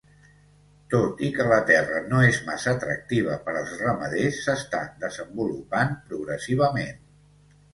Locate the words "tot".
0.93-1.19